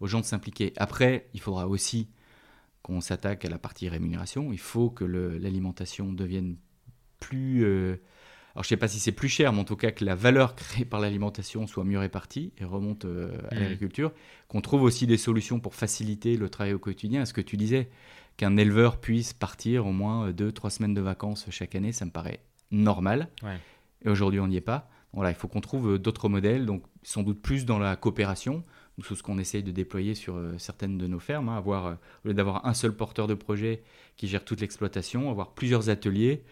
[0.00, 0.72] aux gens de s'impliquer.
[0.76, 2.08] Après, il faudra aussi
[2.82, 4.52] qu'on s'attaque à la partie rémunération.
[4.52, 6.56] Il faut que l'alimentation devienne
[7.18, 7.64] plus...
[7.64, 7.96] euh,
[8.58, 10.56] alors je sais pas si c'est plus cher, mais en tout cas que la valeur
[10.56, 13.60] créée par l'alimentation soit mieux répartie et remonte euh, à Mhm.
[13.60, 14.10] l'agriculture.
[14.48, 17.24] Qu'on trouve aussi des solutions pour faciliter le travail au quotidien.
[17.24, 17.88] Ce que tu disais,
[18.36, 22.40] qu'un éleveur puisse partir au moins 2-3 semaines de vacances chaque année, ça me paraît
[22.72, 23.28] normal.
[23.44, 23.58] Ouais.
[24.04, 24.90] Et aujourd'hui, on n'y est pas.
[25.12, 28.64] Voilà, il faut qu'on trouve euh, d'autres modèles, donc sans doute plus dans la coopération.
[29.06, 31.48] C'est ce qu'on essaye de déployer sur euh, certaines de nos fermes.
[31.48, 33.84] hein, avoir, au lieu d'avoir un seul porteur de projet
[34.16, 36.42] qui gère toute l'exploitation, avoir plusieurs ateliers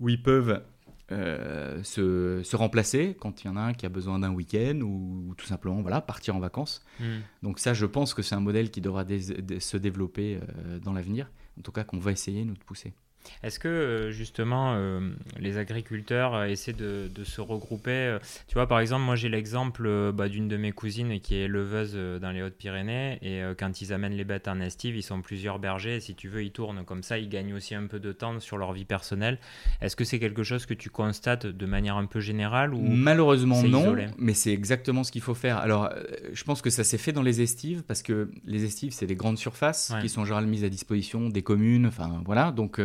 [0.00, 0.62] où ils peuvent
[1.12, 4.80] euh, se, se remplacer quand il y en a un qui a besoin d'un week-end
[4.80, 6.82] ou, ou tout simplement voilà, partir en vacances.
[7.00, 7.04] Mm.
[7.42, 10.92] Donc ça, je pense que c'est un modèle qui devra dé- se développer euh, dans
[10.92, 11.30] l'avenir.
[11.58, 12.94] En tout cas, qu'on va essayer, nous, de pousser.
[13.42, 15.00] Est-ce que euh, justement euh,
[15.38, 18.16] les agriculteurs euh, essaient de, de se regrouper
[18.48, 21.42] Tu vois, par exemple, moi j'ai l'exemple euh, bah, d'une de mes cousines qui est
[21.44, 25.20] éleveuse euh, dans les Hautes-Pyrénées et quand ils amènent les bêtes en estive, ils sont
[25.22, 28.00] plusieurs bergers et si tu veux, ils tournent comme ça, ils gagnent aussi un peu
[28.00, 29.38] de temps sur leur vie personnelle.
[29.80, 33.62] Est-ce que c'est quelque chose que tu constates de manière un peu générale ou Malheureusement
[33.62, 35.58] non, mais c'est exactement ce qu'il faut faire.
[35.58, 35.90] Alors,
[36.32, 39.14] je pense que ça s'est fait dans les estives parce que les estives, c'est des
[39.16, 40.00] grandes surfaces Ouais.
[40.00, 41.86] qui sont en général mises à disposition des communes.
[41.86, 42.50] Enfin, voilà.
[42.52, 42.80] Donc,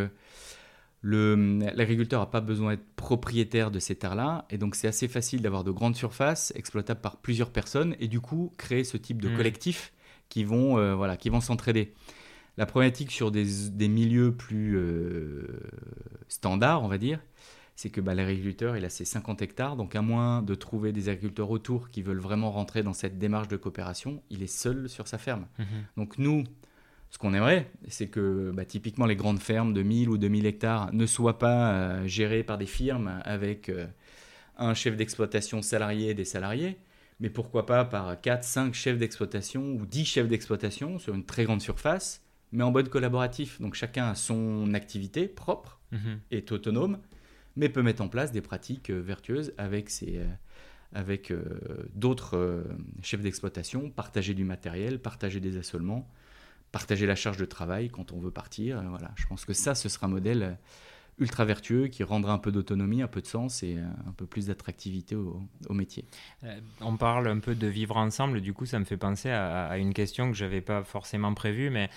[1.02, 4.46] l'agriculteur n'a pas besoin d'être propriétaire de ces terres-là.
[4.50, 8.20] Et donc, c'est assez facile d'avoir de grandes surfaces exploitables par plusieurs personnes et du
[8.20, 9.36] coup, créer ce type de Mm.
[9.36, 9.92] collectifs
[10.28, 11.94] qui vont euh, voilà, qui vont s'entraider.
[12.56, 15.60] La problématique sur des, des milieux plus euh,
[16.28, 17.20] standards, on va dire,
[17.76, 21.08] c'est que bah, l'agriculteur, il a ses 50 hectares, donc à moins de trouver des
[21.08, 25.08] agriculteurs autour qui veulent vraiment rentrer dans cette démarche de coopération, il est seul sur
[25.08, 25.46] sa ferme.
[25.58, 25.66] Mhm.
[25.96, 26.44] Donc nous,
[27.10, 30.92] ce qu'on aimerait, c'est que bah, typiquement les grandes fermes de 1000 ou 2000 hectares
[30.92, 33.86] ne soient pas euh, gérées par des firmes avec euh,
[34.56, 36.78] un chef d'exploitation salarié et des salariés,
[37.18, 41.44] mais pourquoi pas par 4, 5 chefs d'exploitation ou 10 chefs d'exploitation sur une très
[41.44, 43.60] grande surface, mais en mode collaboratif.
[43.60, 46.20] Donc chacun a son activité propre Mhm.
[46.30, 46.98] est autonome,
[47.56, 50.20] mais peut mettre en place des pratiques euh, vertueuses avec, ses,
[50.92, 51.42] avec euh,
[51.94, 52.62] d'autres euh,
[53.02, 56.08] chefs d'exploitation, partager du matériel, partager des assolements,
[56.72, 58.82] partager la charge de travail quand on veut partir.
[58.88, 59.10] voilà.
[59.16, 60.52] Je pense que ça, ce sera un modèle euh,
[61.18, 64.24] ultra vertueux qui rendra un peu d'autonomie, un peu de sens et euh, un peu
[64.24, 66.06] plus d'attractivité au, métier.
[66.44, 69.76] Euh, On parle un peu de vivre ensemble, du coup ça me fait penser à,
[69.76, 71.90] une question que j'avais pas forcément prévue, mais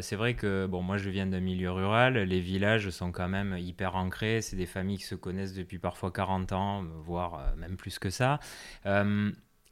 [0.00, 3.56] c'est vrai que bon moi je viens d'un milieu rural, les villages sont quand même
[3.58, 7.98] hyper ancrés, c'est des familles qui se connaissent depuis parfois 40 ans, voire même plus
[7.98, 8.38] que ça.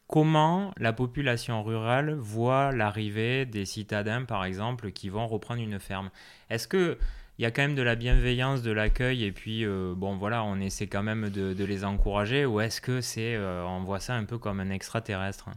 [0.08, 6.10] Comment la population rurale voit l'arrivée des citadins, par exemple, qui vont reprendre une ferme
[6.48, 6.98] Est-ce que
[7.38, 10.42] il y a quand même de la bienveillance, de l'accueil, et puis euh, bon voilà,
[10.44, 14.00] on essaie quand même de, de les encourager, ou est-ce que c'est, euh, on voit
[14.00, 15.50] ça un peu comme un extraterrestre?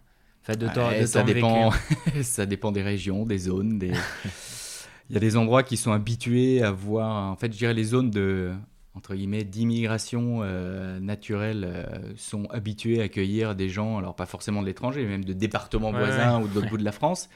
[0.43, 1.71] Fait de ton, Ouais, de ça, dépend,
[2.21, 3.79] ça dépend des régions, des zones.
[3.79, 3.93] Des...
[5.09, 7.31] Il y a des endroits qui sont habitués à voir.
[7.31, 8.51] En fait, je dirais les zones de
[8.95, 14.61] entre guillemets d'immigration euh, naturelle euh, sont habitués à accueillir des gens, alors pas forcément
[14.61, 17.29] de l'étranger, mais même de départements Ouais, voisins ou de l'autre bout de la France.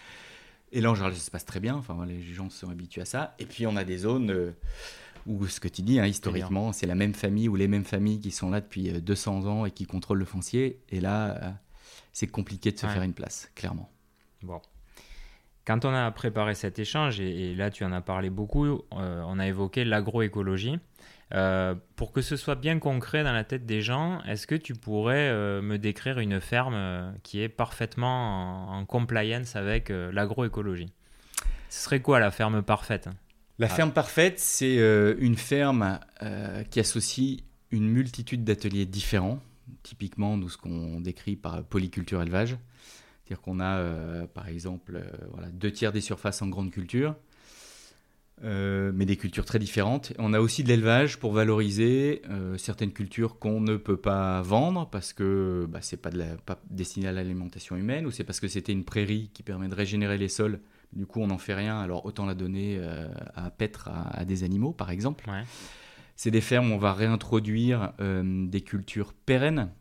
[0.71, 1.75] Et là, en général, ça se passe très bien.
[1.75, 3.35] Enfin, les gens sont habitués à ça.
[3.37, 4.51] Et puis, on a des zones euh,
[5.27, 8.19] où, ce que tu dis, hein, historiquement, c'est la même famille ou les mêmes familles
[8.19, 10.79] qui sont là depuis euh, 200 ans et qui contrôlent le foncier.
[10.89, 11.59] Et là,
[12.11, 13.91] c'est compliqué de se faire une place, clairement.
[14.41, 14.59] Bon.
[15.65, 19.39] Quand on a préparé cet échange, et, et là tu en as parlé beaucoup, on
[19.39, 20.77] a évoqué l'agroécologie.
[21.33, 24.73] Euh, pour que ce soit bien concret dans la tête des gens, est-ce que tu
[24.73, 30.93] pourrais euh, me décrire une ferme euh, qui est parfaitement en, en compliance avec l'agroécologie?
[31.69, 33.09] Ce serait quoi la ferme parfaite?
[33.57, 33.69] La Ah.
[33.69, 34.75] ferme parfaite, c'est
[35.19, 35.99] une ferme
[36.69, 37.39] qui associe
[37.71, 39.39] une multitude d'ateliers différents,
[39.81, 42.57] typiquement nous ce qu'on décrit par polyculture élevage.
[43.25, 47.15] C'est-à-dire qu'on a, par exemple, voilà, deux tiers des surfaces en grande culture,
[48.43, 50.11] euh, mais des cultures très différentes.
[50.17, 54.89] On a aussi de l'élevage pour valoriser euh, certaines cultures qu'on ne peut pas vendre
[54.89, 58.39] parce que bah, c'est pas, de la- pas destiné à l'alimentation humaine ou c'est parce
[58.39, 60.59] que c'était une prairie qui permet de régénérer les sols.
[60.93, 64.25] Du coup, on n'en fait rien, alors autant la donner euh, à paître à, à
[64.25, 65.29] des animaux, par exemple.
[65.29, 65.43] Ouais.
[66.15, 69.71] C'est des fermes où on va réintroduire des cultures pérennes.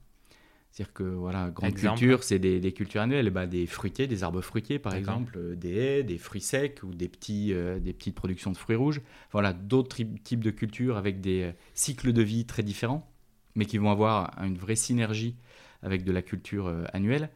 [0.72, 3.28] C'est-à-dire que, voilà, grande culture, c'est des, cultures annuelles.
[3.28, 6.94] Bah, des fruitiers, des arbres fruitiers, par exemple, euh, des haies, des fruits secs ou
[6.94, 9.02] des, petits, euh, des petites productions de fruits rouges.
[9.32, 13.06] Voilà, d'autres types de cultures avec des euh, cycles de vie très différents,
[13.54, 15.36] mais qui vont avoir une vraie synergie
[15.82, 17.28] avec de la culture annuelle.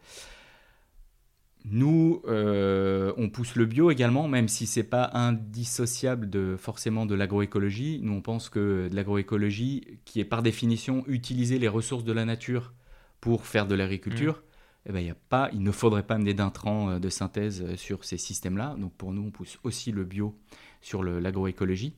[1.67, 7.99] Nous, on pousse le bio également, même si c'est pas indissociable de, forcément de l'agroécologie.
[8.03, 12.25] Nous, on pense que de l'agroécologie, qui est par définition utiliser les ressources de la
[12.25, 12.73] nature
[13.21, 14.89] pour faire de l'agriculture, mm.
[14.89, 17.77] eh ben, y a pas, il ne faudrait pas amener d'intrants euh, de synthèse euh,
[17.77, 18.77] sur ces systèmes-là.
[18.79, 20.39] Donc pour nous, on pousse aussi le bio
[20.81, 21.95] sur l'agroécologie.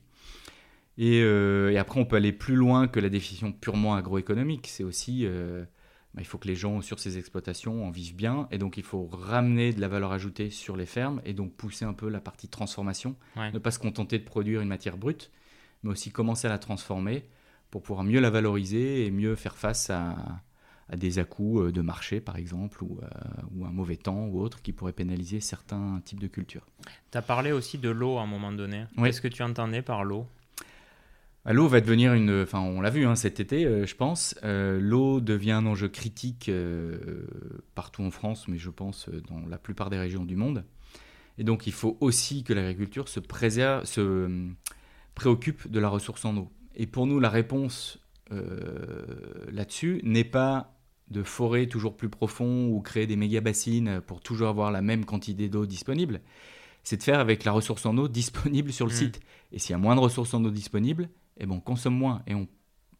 [0.97, 4.67] Et, euh, et, après, on peut aller plus loin que la définition purement agroéconomique.
[4.67, 8.49] C'est aussi, bah, il faut que les gens sur ces exploitations en vivent bien.
[8.51, 11.85] Et donc, il faut ramener de la valeur ajoutée sur les fermes et donc pousser
[11.85, 13.15] un peu la partie transformation.
[13.37, 15.31] Ne pas se contenter de produire une matière brute,
[15.83, 17.23] mais aussi commencer à la transformer
[17.71, 20.17] pour pouvoir mieux la valoriser et mieux faire face à,
[20.89, 23.07] à des à-coups euh, de marché, par exemple, ou, euh,
[23.55, 26.65] ou, un mauvais temps ou autre qui pourrait pénaliser certains types de cultures.
[27.11, 28.85] Tu as parlé aussi de l'eau à un moment donné.
[28.97, 30.25] Qu'est-ce que tu entendais par l'eau?
[31.45, 32.41] Bah, L'eau va devenir une.
[32.41, 34.35] Enfin, on l'a vu hein, cet été, euh, je pense.
[34.43, 36.51] L'eau devient un enjeu critique
[37.75, 40.65] partout en France, mais je pense dans la plupart des régions du monde.
[41.37, 44.49] Et donc, il faut aussi que l'agriculture se, préserve, se
[45.15, 46.51] préoccupe de la ressource en eau.
[46.75, 47.99] Et pour nous, la réponse
[49.51, 50.78] là-dessus n'est pas
[51.11, 55.05] de forêts toujours plus profonds ou créer des méga bassines pour toujours avoir la même
[55.05, 56.21] quantité d'eau disponible.
[56.83, 58.95] C'est de faire avec la ressource en eau disponible sur le mmh.
[58.95, 59.19] site.
[59.51, 62.21] Et s'il y a moins de ressources en eau disponibles, eh ben on consomme moins
[62.27, 62.47] et on,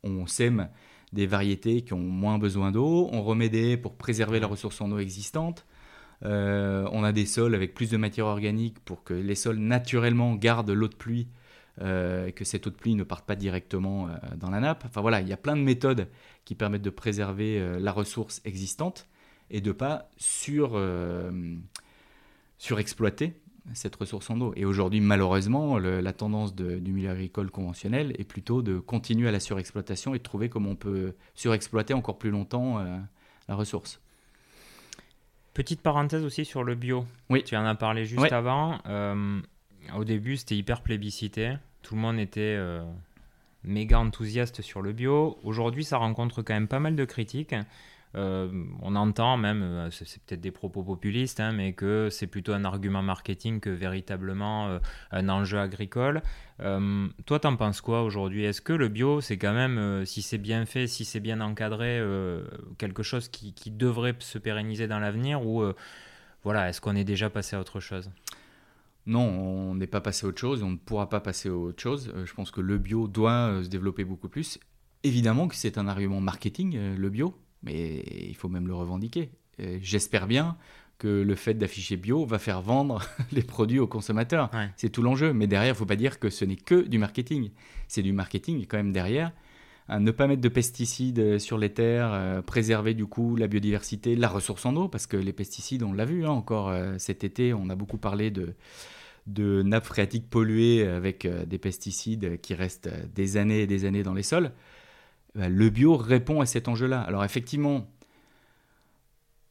[0.03, 0.69] on sème
[1.13, 4.51] des variétés qui ont moins besoin d'eau, on remet des pour préserver la mmh.
[4.51, 5.65] ressource en eau existante.
[6.25, 10.35] Euh, on a des sols avec plus de matière organique pour que les sols naturellement
[10.35, 11.27] gardent l'eau de pluie
[11.81, 14.83] euh, que cette eau de pluie ne parte pas directement euh, dans la nappe.
[14.85, 16.09] Enfin voilà, il y a plein de méthodes
[16.43, 19.07] qui permettent de préserver euh, la ressource existante
[19.49, 20.79] et de pas sur,
[22.59, 23.33] surexploiter
[23.73, 24.53] cette ressource en eau.
[24.55, 29.39] Et aujourd'hui, malheureusement, la tendance du milieu agricole conventionnel est plutôt de continuer à la
[29.39, 32.77] surexploitation et de trouver comment on peut surexploiter encore plus longtemps
[33.47, 33.99] la ressource.
[35.55, 37.07] Petite parenthèse aussi sur le bio.
[37.31, 37.43] Oui.
[37.43, 38.77] Tu en as parlé juste avant.
[39.95, 41.55] au début, c'était hyper plébiscité.
[41.81, 42.83] Tout le monde était euh,
[43.63, 45.37] méga enthousiaste sur le bio.
[45.43, 47.55] Aujourd'hui, ça rencontre quand même pas mal de critiques.
[48.15, 48.49] Euh,
[48.81, 52.65] on entend même, euh, c'est peut-être des propos populistes, hein, mais que c'est plutôt un
[52.65, 54.79] argument marketing que véritablement
[55.11, 56.21] un enjeu agricole.
[56.59, 58.45] toi, t'en penses quoi aujourd'hui?
[58.45, 62.03] Est-ce que le bio, c'est quand même, si c'est bien fait, si c'est bien encadré,
[62.77, 65.63] quelque chose qui, qui, devrait se pérenniser dans l'avenir ou
[66.43, 68.09] voilà, est-ce qu'on est déjà passé à autre chose?
[69.05, 71.81] Non, on n'est pas passé à autre chose, on ne pourra pas passer à autre
[71.81, 72.11] chose.
[72.15, 74.59] Euh, je pense que le bio doit euh, se développer beaucoup plus.
[75.03, 79.31] Évidemment que c'est un argument marketing, euh, le bio, mais il faut même le revendiquer.
[79.81, 80.55] J'espère bien
[80.99, 83.01] que le fait d'afficher bio va faire vendre
[83.33, 84.49] les produits aux consommateurs.
[84.77, 85.33] C'est tout l'enjeu.
[85.33, 87.51] Mais derrière, il ne faut pas dire que ce n'est que du marketing.
[87.89, 89.33] C'est du marketing quand même derrière.
[89.97, 94.65] Ne pas mettre de pesticides sur les terres, préserver du coup la biodiversité, la ressource
[94.65, 97.75] en eau, parce que les pesticides, on l'a vu hein, encore cet été, on a
[97.75, 103.61] beaucoup parlé de, nappes phréatiques polluées avec euh, des pesticides qui restent euh, des années
[103.61, 104.51] et des années dans les sols,
[105.35, 107.01] bah, le bio répond à cet enjeu-là.
[107.01, 107.87] Alors effectivement,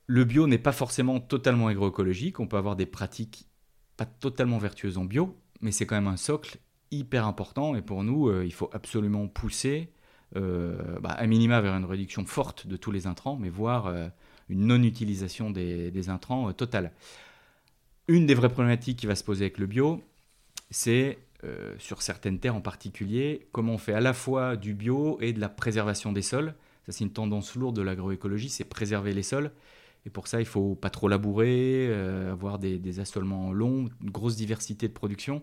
[0.06, 3.46] le bio n'est pas forcément totalement agroécologique, on peut avoir des pratiques
[3.96, 6.58] pas totalement vertueuses en bio, mais c'est quand même un socle
[6.90, 7.74] hyper important.
[7.74, 9.90] Et pour nous, euh, il faut absolument pousser
[10.34, 13.92] bah, à minima vers une réduction forte de tous les intrants, mais voire
[14.48, 16.92] une non-utilisation des, intrants totale
[18.08, 20.02] une des vraies problématiques qui va se poser avec le bio,
[20.70, 25.18] c'est euh, sur certaines terres en particulier, comment on fait à la fois du bio
[25.20, 26.54] et de la préservation des sols.
[26.86, 29.52] Ça, c'est une tendance lourde de l'agroécologie, c'est préserver les sols.
[30.06, 34.10] Et pour ça, il faut pas trop labourer, euh, avoir des, des, assolements longs, une
[34.10, 35.42] grosse diversité de production.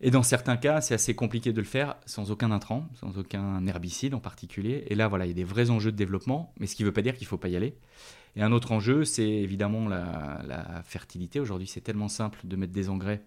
[0.00, 3.66] Et dans certains cas, c'est assez compliqué de le faire sans aucun intrant, sans aucun
[3.66, 4.84] herbicide en particulier.
[4.88, 6.88] Et là, voilà, il y a des vrais enjeux de développement, mais ce qui ne
[6.88, 7.74] veut pas dire qu'il ne faut pas y aller.
[8.36, 11.40] Et un autre enjeu, c'est évidemment la, fertilité.
[11.40, 13.22] Aujourd'hui, c'est tellement simple de mettre des engrais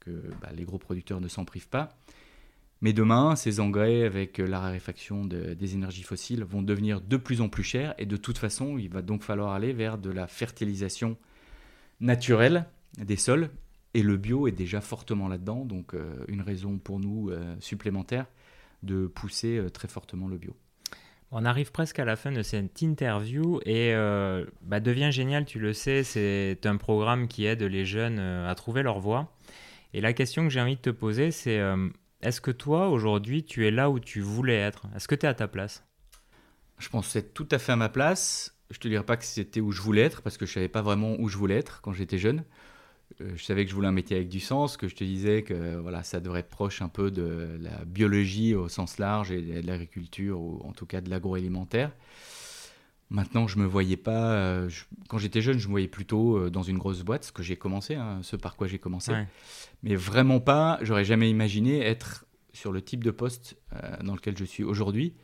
[0.00, 1.96] que bah, les gros producteurs ne s'en privent pas.
[2.80, 7.48] Mais demain, ces engrais, avec la raréfaction des énergies fossiles, vont devenir de plus en
[7.48, 7.94] plus chers.
[7.98, 11.16] Et de toute façon, il va donc falloir aller vers de la fertilisation
[12.00, 12.64] naturelle
[12.98, 13.50] des sols.
[13.94, 15.64] Et le bio est déjà fortement là-dedans.
[15.64, 18.26] Donc, euh, une raison pour nous euh, supplémentaire
[18.82, 20.56] de pousser euh, très fortement le bio.
[21.32, 23.94] On arrive presque à la fin de cette interview et
[24.62, 28.82] bah, Deviens Génial, tu le sais, c'est un programme qui aide les jeunes à trouver
[28.82, 29.32] leur voie.
[29.94, 31.60] Et la question que j'ai envie de te poser, c'est
[32.20, 34.88] est-ce que toi, aujourd'hui, tu es là où tu voulais être?
[34.96, 35.84] Est-ce que tu es à ta place?
[36.78, 38.58] Je pense être tout à fait à ma place.
[38.70, 40.82] Je te dirais pas que c'était où je voulais être, parce que je savais pas
[40.82, 42.42] vraiment où je voulais être quand j'étais jeune.
[43.20, 45.42] Euh, je savais que je voulais un métier avec du sens, que je te disais
[45.42, 49.62] que voilà, ça devrait être proche un peu de la biologie au sens large et
[49.62, 51.92] de l'agriculture, ou en tout cas de l'agroalimentaire.
[53.10, 54.32] Maintenant, je me voyais pas.
[54.34, 54.70] Euh,
[55.08, 57.56] quand j'étais jeune, je me voyais plutôt euh, dans une grosse boîte, ce que j'ai
[57.56, 59.12] commencé, hein, ce par quoi j'ai commencé.
[59.82, 60.78] Mais vraiment pas.
[60.82, 63.56] J'aurais jamais imaginé être sur le type de poste
[64.02, 65.14] dans lequel je suis aujourd'hui.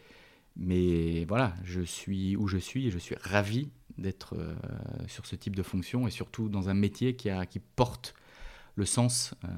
[0.57, 4.55] Mais voilà, je suis où je suis et je suis ravi d'être euh,
[5.07, 8.15] sur ce type de fonction et surtout dans un métier qui, a, qui porte
[8.75, 9.49] le sens euh,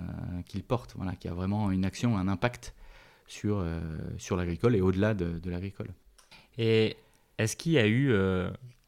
[0.47, 2.75] qu'il porte, voilà, qui a vraiment une action, un impact
[3.27, 3.81] sur, euh,
[4.17, 5.91] sur l'agricole et au-delà de, de l'agricole.
[6.57, 6.97] Et
[7.39, 8.13] est-ce qu'il y a eu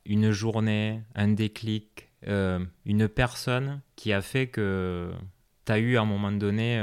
[0.06, 5.12] une journée, un déclic, une personne qui a fait que
[5.66, 6.82] tu as eu à un moment donné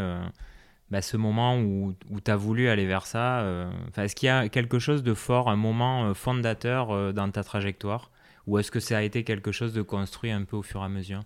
[0.89, 4.47] bah, ce moment où, où tu as voulu aller vers ça Est-ce qu'il y a
[4.47, 8.12] quelque chose de fort, un moment fondateur dans ta trajectoire?
[8.47, 10.86] Ou est-ce que ça a été quelque chose de construit un peu au fur et
[10.86, 11.23] à mesure?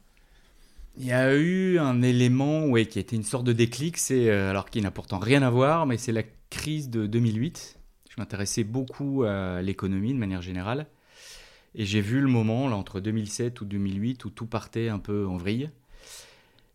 [0.97, 4.69] Il y a eu un élément qui a été une sorte de déclic, euh, alors
[4.69, 7.79] qui n'a pourtant rien à voir, mais c'est la crise de 2008.
[8.10, 10.88] Je m'intéressais beaucoup à l'économie de manière générale.
[11.75, 15.38] Et j'ai vu le moment, entre 2007 ou 2008, où tout partait un peu en
[15.38, 15.69] vrille.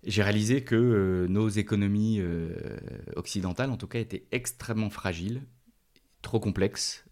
[0.05, 2.79] J'ai réalisé que euh, nos économies euh,
[3.17, 5.43] occidentales, en tout cas, étaient extrêmement fragiles,
[6.23, 7.05] trop complexes,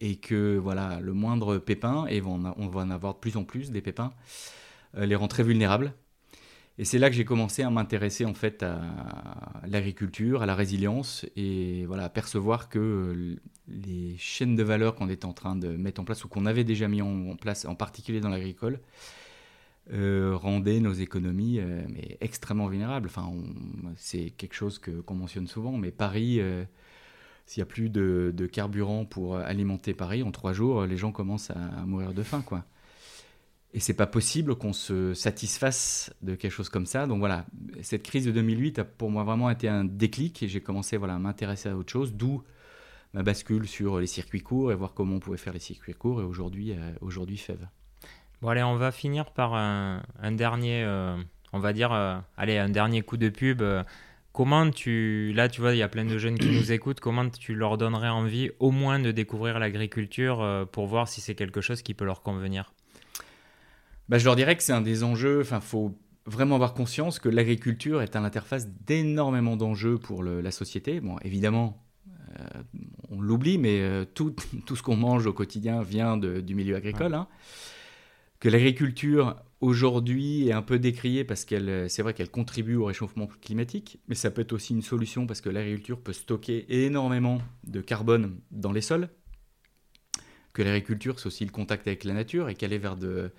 [0.00, 3.70] et que voilà, le moindre pépin, et on, va en avoir de plus en plus
[3.70, 4.12] des pépins,
[4.96, 5.92] euh, les rend très vulnérables.
[6.78, 8.82] Et c'est là que j'ai commencé à m'intéresser en fait à
[9.66, 15.24] l'agriculture, à la résilience et voilà, à percevoir que les chaînes de valeur qu'on était
[15.24, 18.20] en train de mettre en place ou qu'on avait déjà mis en place, en particulier
[18.20, 18.80] dans l'agricole,
[19.90, 23.08] euh, rendaient nos économies mais extrêmement vulnérables.
[23.08, 23.32] Enfin,
[23.96, 26.42] c'est quelque chose que qu'on mentionne souvent, mais Paris
[27.46, 31.50] s'il n'y a plus de, carburant pour alimenter Paris, en trois jours, les gens commencent
[31.50, 32.64] à, mourir de faim, quoi.
[33.72, 37.06] Et c'est pas possible qu'on se satisfasse de quelque chose comme ça.
[37.06, 37.44] Donc voilà,
[37.82, 41.16] cette crise de 2008 a pour moi vraiment été un déclic et j'ai commencé voilà,
[41.16, 42.42] à m'intéresser à autre chose, d'où
[43.12, 46.20] ma bascule sur les circuits courts et voir comment on pouvait faire les circuits courts
[46.20, 47.66] et aujourd'hui, euh, aujourd'hui FEV.
[48.42, 51.16] Bon allez, on va finir par un, dernier, euh,
[51.52, 53.62] on va dire, euh, allez, un dernier coup de pub
[54.36, 57.26] Comment tu, là tu vois, il y a plein de jeunes qui nous écoutent, comment
[57.26, 61.62] tu leur donnerais envie au moins de découvrir l'agriculture euh, pour voir si c'est quelque
[61.62, 62.74] chose qui peut leur convenir?
[64.10, 67.30] Bah, Je leur dirais que c'est un des enjeux, enfin faut vraiment avoir conscience que
[67.30, 71.00] l'agriculture est à l'interface d'énormément d'enjeux pour la société.
[71.00, 71.82] Bon, évidemment,
[72.38, 72.44] euh,
[73.10, 77.14] on l'oublie, mais euh, tout, tout, ce qu'on mange au quotidien vient du milieu agricole.
[77.14, 77.26] Hein.
[78.38, 82.84] Que l'agriculture aujourd'hui est un peu décriée parce qu'elle, euh, c'est vrai qu'elle contribue au
[82.84, 87.40] réchauffement climatique, mais ça peut être aussi une solution parce que l'agriculture peut stocker énormément
[87.64, 89.08] de carbone dans les sols,
[90.52, 93.30] que l'agriculture c'est aussi le contact avec la nature et qu'aller vers de,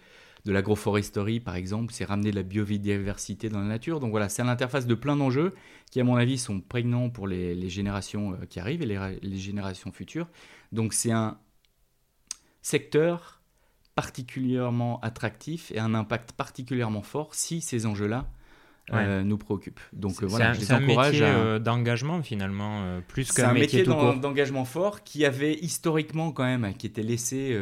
[0.45, 3.99] l'agroforesterie par exemple, c'est ramener de la biodiversité dans la nature.
[3.99, 5.53] Donc voilà, c'est à l'interface de plein d'enjeux
[5.91, 9.91] qui à mon avis sont prégnants pour les, générations euh, qui arrivent et les générations
[9.91, 10.27] futures.
[10.71, 11.37] Donc c'est un
[12.61, 13.36] secteur
[13.97, 18.27] particulièrement attractif et un impact particulièrement fort si ces enjeux-là
[18.93, 19.79] euh, nous préoccupent.
[19.91, 25.03] Donc euh, voilà, je un métier euh, d'engagement finalement, plus qu'un métier, métier d'engagement fort
[25.03, 27.59] qui avait historiquement quand même, qui était laissé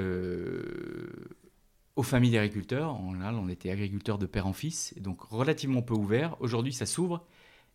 [1.96, 2.94] aux familles d'agriculteurs.
[2.94, 6.36] En on était agriculteurs de père en fils, et donc relativement peu ouvert.
[6.42, 7.26] Aujourd'hui, ça s'ouvre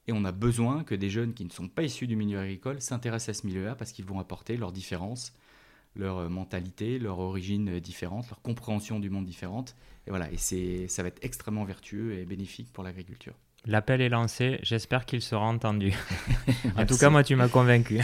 [0.06, 2.82] et on a besoin que des jeunes qui ne sont pas issus du milieu agricole
[2.82, 5.32] s'intéressent à ce milieu-là parce qu'ils vont apporter leurs différences
[5.96, 9.76] leur euh, mentalité, leur origine différente, leur compréhension du monde différente.
[10.06, 13.34] Et voilà, et c'est, ça va être extrêmement vertueux et bénéfique pour l'agriculture.
[13.66, 15.92] L'appel est lancé, j'espère qu'il sera entendu.
[16.76, 18.00] en tout cas, moi, tu m'as convaincu.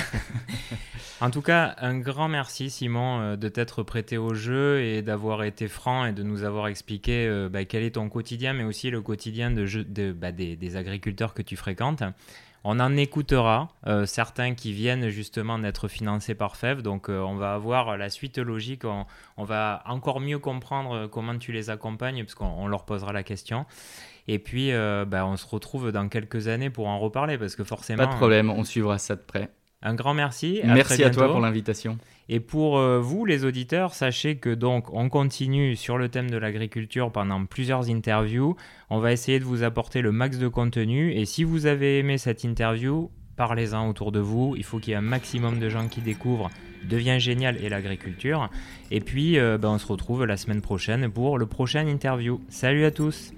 [1.22, 5.44] en tout cas, un grand merci, Simon, euh, de t'être prêté au jeu et d'avoir
[5.44, 8.90] été franc et de nous avoir expliqué euh, bah, quel est ton quotidien, mais aussi
[8.90, 12.02] le quotidien de, de bah, des, des, agriculteurs que tu fréquentes.
[12.68, 17.36] On en écoutera euh, certains qui viennent justement d'être financés par FEV, donc euh, on
[17.36, 22.24] va avoir la suite logique, on, va encore mieux comprendre euh, comment tu les accompagnes,
[22.24, 23.66] puisqu'on leur posera la question.
[24.26, 28.04] Et puis, bah, on se retrouve dans quelques années pour en reparler, parce que forcément...
[28.04, 29.48] Pas de problème, on suivra ça de près.
[29.82, 30.60] Un grand merci.
[30.64, 31.98] merci à toi pour l'invitation.
[32.28, 36.36] Et pour euh, vous, les auditeurs, sachez que donc on continue sur le thème de
[36.36, 38.56] l'agriculture pendant plusieurs interviews.
[38.90, 41.12] On va essayer de vous apporter le max de contenu.
[41.12, 44.54] Et si vous avez aimé cette interview, parlez-en autour de vous.
[44.56, 46.50] Il faut qu'il y ait un maximum de gens qui découvrent
[46.88, 48.48] Devient génial et l'agriculture.
[48.90, 52.40] Et puis, euh, ben, on se retrouve la semaine prochaine pour le prochain interview.
[52.48, 53.32] Salut à tous